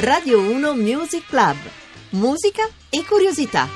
[0.00, 1.56] Radio 1 Music Club.
[2.10, 3.68] Musica e curiosità.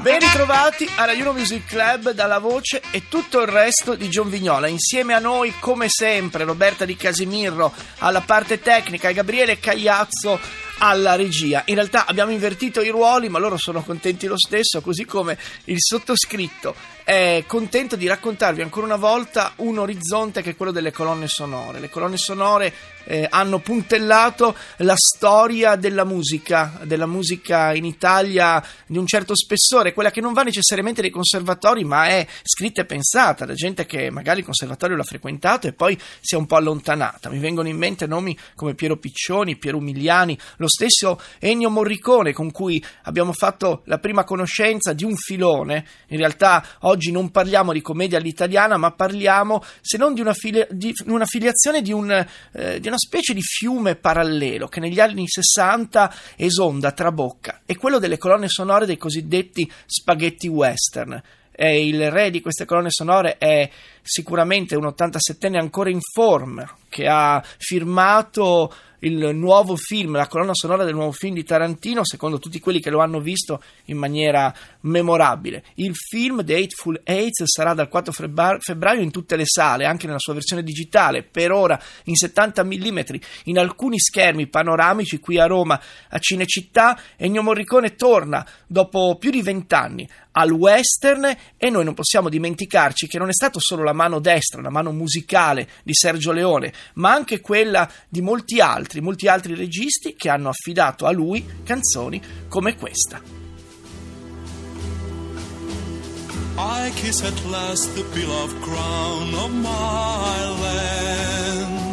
[0.00, 4.66] Ben ritrovati alla Juno Music Club dalla voce e tutto il resto di John Vignola.
[4.66, 10.40] Insieme a noi, come sempre, Roberta Di Casimirro alla parte tecnica e Gabriele Cagliazzo
[10.78, 11.62] alla regia.
[11.66, 15.76] In realtà abbiamo invertito i ruoli, ma loro sono contenti lo stesso, così come il
[15.78, 21.28] sottoscritto è contento di raccontarvi ancora una volta un orizzonte che è quello delle colonne
[21.28, 21.78] sonore.
[21.78, 22.74] Le colonne sonore
[23.06, 29.92] eh, hanno puntellato la storia della musica, della musica in Italia di un certo spessore,
[29.92, 34.10] quella che non va necessariamente nei conservatori, ma è scritta e pensata da gente che
[34.10, 37.30] magari il conservatorio l'ha frequentato e poi si è un po' allontanata.
[37.30, 42.50] Mi vengono in mente nomi come Piero Piccioni, Piero Umiliani, lo stesso Ennio Morricone con
[42.50, 45.86] cui abbiamo fatto la prima conoscenza di un filone.
[46.08, 50.66] In realtà oggi non parliamo di commedia all'italiana, ma parliamo, se non di una, filia,
[50.70, 55.24] di una filiazione di, un, eh, di, una specie di fiume parallelo che negli anni
[55.26, 61.22] 60 esonda, trabocca, è quello delle colonne sonore dei cosiddetti spaghetti western.
[61.58, 63.70] E il re di queste colonne sonore è
[64.06, 70.84] sicuramente un 87enne ancora in forma, che ha firmato il nuovo film, la colonna sonora
[70.84, 75.64] del nuovo film di Tarantino, secondo tutti quelli che lo hanno visto in maniera memorabile.
[75.74, 78.12] Il film The Hateful Eight sarà dal 4
[78.58, 82.98] febbraio in tutte le sale, anche nella sua versione digitale, per ora in 70 mm,
[83.44, 86.98] in alcuni schermi panoramici qui a Roma, a Cinecittà.
[87.16, 93.18] Ennio Morricone torna dopo più di vent'anni al western e noi non possiamo dimenticarci che
[93.18, 97.40] non è stato solo la mano destra, la mano musicale di Sergio Leone, ma anche
[97.40, 103.20] quella di molti altri, molti altri registi che hanno affidato a lui canzoni come questa.
[106.58, 111.86] I kiss at last the beloved crown of my land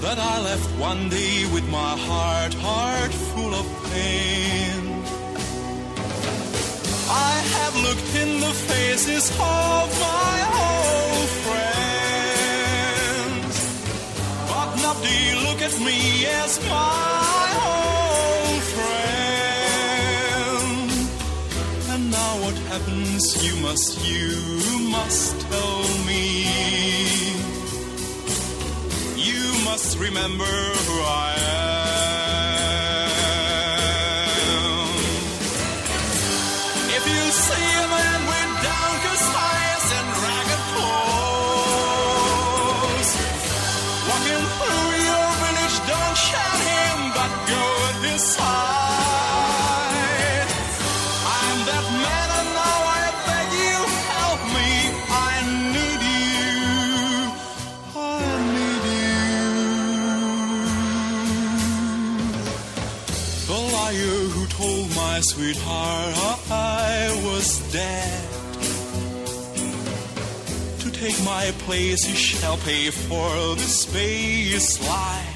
[0.00, 4.47] That I left one day with my heart, heart full of pain
[7.20, 13.54] I have looked in the faces of my old friends,
[14.50, 15.98] but nobody look at me
[16.42, 20.90] as my old friend.
[21.92, 23.22] And now what happens?
[23.46, 24.36] You must, you
[24.96, 26.24] must tell me.
[29.16, 30.44] You must remember
[30.86, 31.37] who I
[65.48, 68.24] sweetheart I was dead.
[70.80, 75.26] To take my place, you shall pay for the space lie.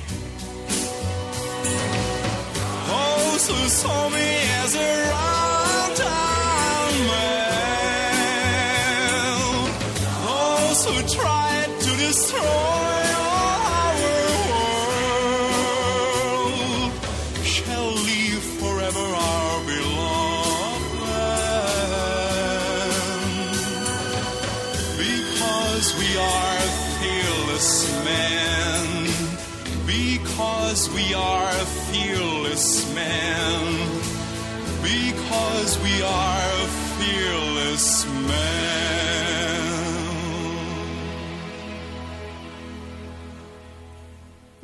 [2.88, 4.30] Oh, those who saw me
[4.62, 8.12] as a round town man,
[10.28, 12.61] oh, those who tried to destroy.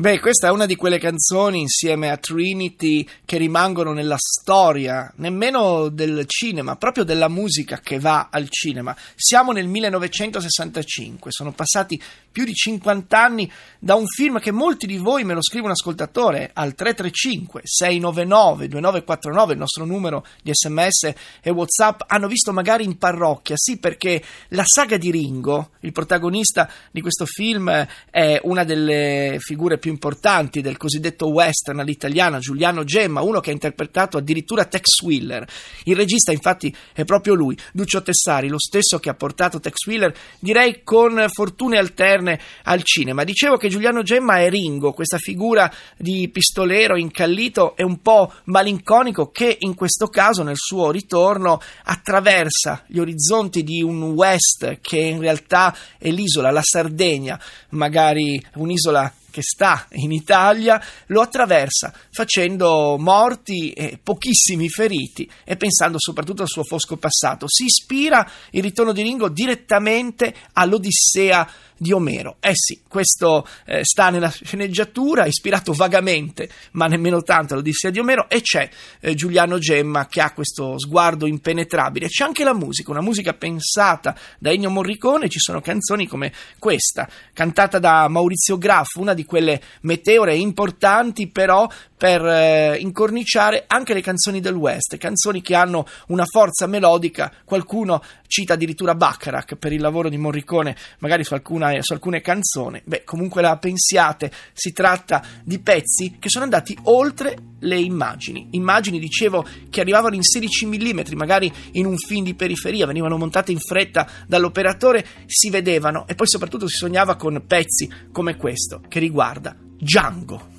[0.01, 5.89] Beh, questa è una di quelle canzoni insieme a Trinity che rimangono nella storia, nemmeno
[5.89, 8.97] del cinema, proprio della musica che va al cinema.
[9.17, 12.00] Siamo nel 1965, sono passati
[12.31, 13.50] più di 50 anni
[13.81, 18.69] da un film che molti di voi me lo scrive un ascoltatore al 335 699
[18.69, 21.12] 2949, il nostro numero di sms
[21.43, 26.71] e whatsapp, hanno visto magari in parrocchia, sì perché la saga di Ringo, il protagonista
[26.93, 27.69] di questo film
[28.09, 33.52] è una delle figure più importanti del cosiddetto western all'italiana, Giuliano Gemma, uno che ha
[33.52, 35.46] interpretato addirittura Tex Wheeler.
[35.85, 40.14] Il regista infatti è proprio lui, Duccio Tessari, lo stesso che ha portato Tex Wheeler,
[40.38, 43.25] direi con fortune alterne al cinema.
[43.25, 49.31] Dicevo che Giuliano Gemma è Ringo, questa figura di pistolero incallito e un po' malinconico
[49.31, 55.20] che in questo caso nel suo ritorno attraversa gli orizzonti di un west che in
[55.20, 63.70] realtà è l'isola, la Sardegna, magari un'isola che sta in Italia, lo attraversa facendo morti
[63.70, 67.46] e pochissimi feriti e pensando soprattutto al suo fosco passato.
[67.49, 71.49] Si ispira il ritorno di Ringo direttamente all'Odissea
[71.79, 72.37] di Omero.
[72.41, 78.29] Eh sì, questo eh, sta nella sceneggiatura, ispirato vagamente, ma nemmeno tanto all'Odissea di Omero,
[78.29, 78.69] e c'è
[79.01, 82.09] eh, Giuliano Gemma che ha questo sguardo impenetrabile.
[82.09, 87.09] C'è anche la musica, una musica pensata da Ennio Morricone, ci sono canzoni come questa,
[87.33, 94.01] cantata da Maurizio Graff, una di quelle meteore importanti però per eh, incorniciare anche le
[94.01, 99.81] canzoni del West, canzoni che hanno una forza melodica, qualcuno cita addirittura Bacharach per il
[99.81, 105.23] lavoro di Morricone, magari su, alcuna, su alcune canzoni, beh comunque la pensiate, si tratta
[105.43, 111.00] di pezzi che sono andati oltre le immagini, immagini dicevo che arrivavano in 16 mm,
[111.15, 116.26] magari in un film di periferia, venivano montate in fretta dall'operatore, si vedevano e poi
[116.26, 120.57] soprattutto si sognava con pezzi come questo che riguarda Django.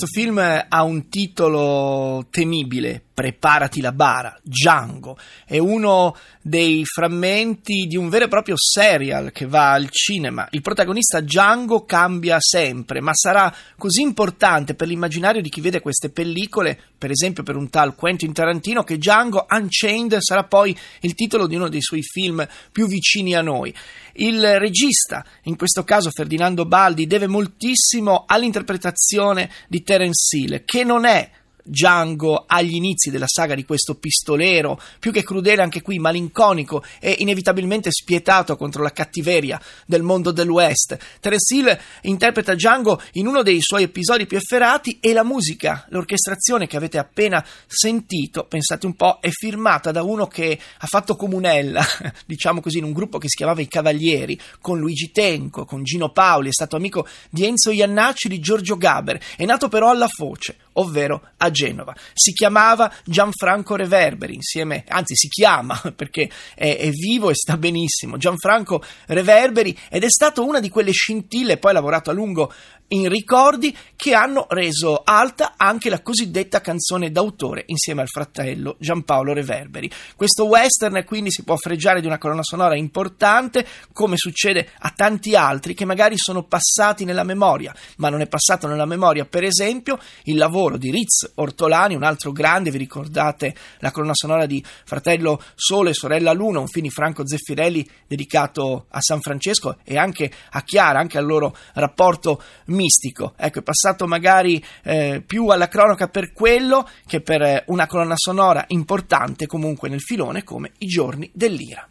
[0.00, 5.18] Questo film ha un titolo temibile, Preparati la bara, Django.
[5.44, 10.48] È uno dei frammenti di un vero e proprio serial che va al cinema.
[10.52, 16.08] Il protagonista Django cambia sempre, ma sarà così importante per l'immaginario di chi vede queste
[16.08, 21.46] pellicole, per esempio per un tal Quentin Tarantino, che Django Unchained sarà poi il titolo
[21.46, 23.74] di uno dei suoi film più vicini a noi.
[24.14, 31.04] Il regista, in questo caso Ferdinando Baldi, deve moltissimo all'interpretazione di Terence Hill, che non
[31.04, 31.30] è
[31.62, 37.16] Django agli inizi della saga di questo pistolero, più che crudele anche qui, malinconico e
[37.18, 40.98] inevitabilmente spietato contro la cattiveria del mondo dell'West.
[41.20, 46.66] Terence Hill interpreta Django in uno dei suoi episodi più efferati e la musica, l'orchestrazione
[46.66, 51.84] che avete appena sentito, pensate un po', è firmata da uno che ha fatto comunella,
[52.26, 56.10] diciamo così, in un gruppo che si chiamava I Cavalieri, con Luigi Tenco, con Gino
[56.10, 60.56] Paoli, è stato amico di Enzo Iannacci, di Giorgio Gaber, è nato però alla Foce,
[60.74, 61.94] ovvero a Genova.
[62.12, 68.16] Si chiamava Gianfranco Reverberi, insieme, anzi si chiama perché è, è, vivo e sta benissimo,
[68.16, 72.52] Gianfranco Reverberi ed è stato una di quelle scintille, poi ha lavorato a lungo
[72.92, 79.32] in ricordi che hanno reso alta anche la cosiddetta canzone d'autore insieme al fratello Giampaolo
[79.32, 79.90] Reverberi.
[80.16, 85.36] Questo western quindi si può freggiare di una colonna sonora importante, come succede a tanti
[85.36, 89.98] altri che magari sono passati nella memoria, ma non è passato nella memoria, per esempio,
[90.24, 95.40] il lavoro di Ritz Ortolani, un altro grande, vi ricordate la colonna sonora di Fratello
[95.54, 100.30] Sole e Sorella Luna, un film di Franco Zeffirelli dedicato a San Francesco e anche
[100.50, 102.42] a Chiara, anche al loro rapporto
[102.80, 103.34] mistico.
[103.36, 108.16] Ecco, è passato magari eh, più alla cronaca per quello che per eh, una colonna
[108.16, 111.86] sonora importante comunque nel filone come I giorni dell'ira.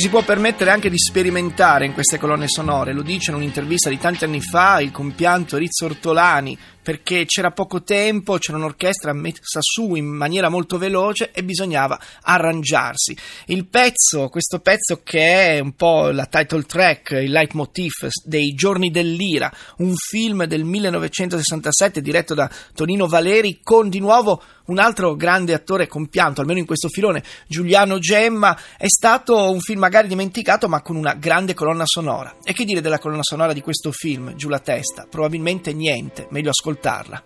[0.00, 3.98] Si può permettere anche di sperimentare in queste colonne sonore, lo dice in un'intervista di
[3.98, 9.94] tanti anni fa il compianto Rizzo Ortolani, perché c'era poco tempo, c'era un'orchestra messa su
[9.96, 13.14] in maniera molto veloce e bisognava arrangiarsi.
[13.46, 17.92] Il pezzo, questo pezzo che è un po' la title track, il leitmotiv
[18.24, 24.78] dei Giorni dell'Ira, un film del 1967 diretto da Tonino Valeri con di nuovo un
[24.78, 30.06] altro grande attore compianto, almeno in questo filone, Giuliano Gemma, è stato un film magari
[30.06, 32.36] dimenticato ma con una grande colonna sonora.
[32.44, 35.06] E che dire della colonna sonora di questo film, Giù la testa?
[35.10, 37.24] Probabilmente niente, meglio ascoltarla.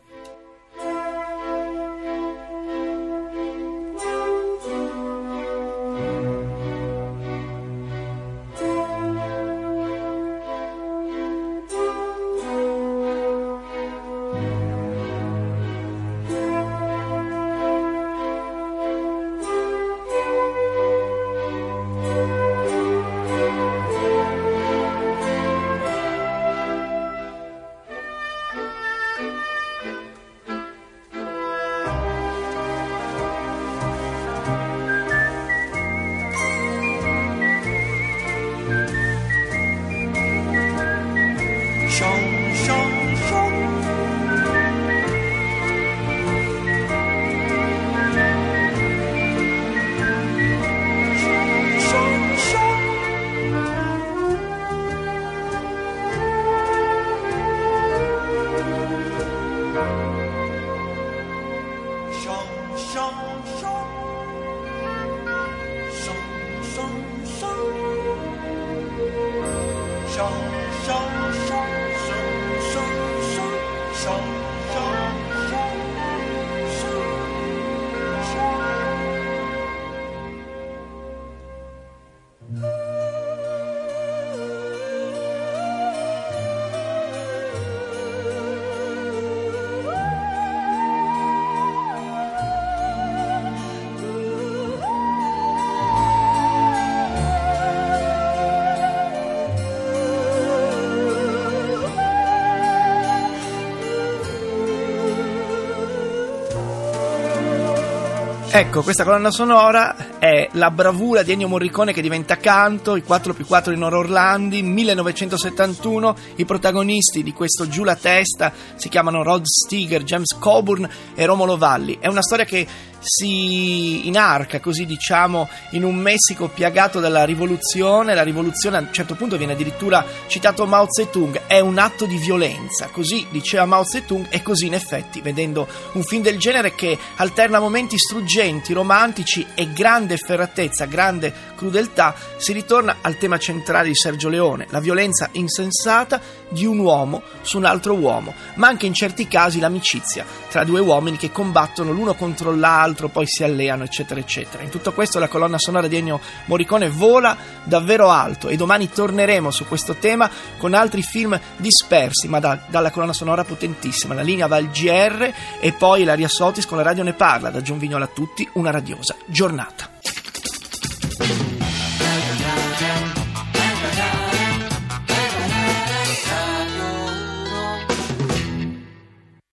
[108.57, 113.35] Ecco, questa colonna sonora è la bravura di Ennio Morricone che diventa canto, i 4
[113.35, 119.25] più 4 di Noro Orlandi, 1971, i protagonisti di questo Giù la testa si chiamano
[119.25, 121.99] Rod Steger, James Coburn e Romolo Valli.
[121.99, 122.65] È una storia che
[123.05, 128.15] si inarca, così diciamo, in un Messico piagato dalla rivoluzione.
[128.15, 132.17] La rivoluzione a un certo punto viene addirittura citato Mao Zedong, è un atto di
[132.17, 136.99] violenza, così diceva Mao Zedong e così in effetti, vedendo un film del genere che
[137.17, 143.95] alterna momenti struggenti, romantici e grande efferatezza, grande crudeltà, si ritorna al tema centrale di
[143.95, 148.95] Sergio Leone, la violenza insensata di un uomo su un altro uomo, ma anche in
[148.95, 154.21] certi casi l'amicizia tra due uomini che combattono l'uno contro l'altro, poi si alleano, eccetera,
[154.21, 154.63] eccetera.
[154.63, 159.51] In tutto questo la colonna sonora di Ennio Morricone vola davvero alto e domani torneremo
[159.51, 164.15] su questo tema con altri film dispersi, ma da, dalla colonna sonora potentissima.
[164.15, 167.51] La linea va al GR e poi la Sotis con la radio ne parla.
[167.51, 169.91] Da Gion Vignola a tutti, una radiosa giornata.